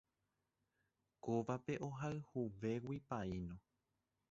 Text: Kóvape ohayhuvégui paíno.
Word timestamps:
Kóvape 1.23 1.73
ohayhuvégui 1.87 2.97
paíno. 3.09 3.55